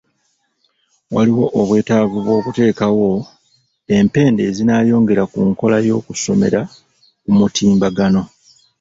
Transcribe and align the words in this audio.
Waliwo 1.15 1.45
obwetaavu 1.61 2.17
bw'okuteekawo 2.25 3.09
empenda 3.95 4.41
ezinaayongera 4.49 5.23
ku 5.31 5.39
nkola 5.49 5.77
y'okusomera 5.87 6.61
ku 7.23 7.29
mutimbagano. 7.37 8.21